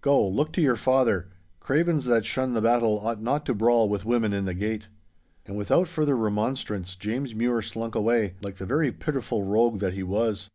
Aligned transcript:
Go, 0.00 0.26
look 0.26 0.50
to 0.54 0.62
your 0.62 0.76
father; 0.76 1.28
cravens 1.60 2.06
that 2.06 2.24
shun 2.24 2.54
the 2.54 2.62
battle 2.62 3.00
ought 3.00 3.20
not 3.20 3.44
to 3.44 3.54
brawl 3.54 3.86
with 3.86 4.06
women 4.06 4.32
in 4.32 4.46
the 4.46 4.54
gate!' 4.54 4.88
And 5.44 5.58
without 5.58 5.88
further 5.88 6.16
remonstrance 6.16 6.96
James 6.96 7.34
Mure 7.34 7.60
slunk 7.60 7.94
away, 7.94 8.32
like 8.40 8.56
the 8.56 8.64
very 8.64 8.92
pitiful 8.92 9.42
rogue 9.42 9.80
that 9.80 9.92
he 9.92 10.02
was. 10.02 10.48